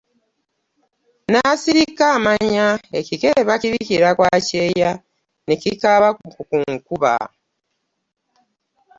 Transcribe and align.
N'asirika 1.31 2.05
amanya, 2.17 2.67
ekikere 2.99 3.39
bakibikira 3.49 4.07
kwa 4.17 4.31
kyeyo 4.47 4.91
ne 5.45 5.55
kikaaba 5.61 6.09
ku 6.41 6.51
nkuba. 6.73 7.13